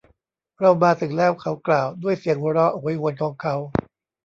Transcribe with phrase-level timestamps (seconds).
[0.59, 3.55] เรามาถึงแล้ว เขากล่าว ด้วยเสียงหัวเราะโหยหวนของเขา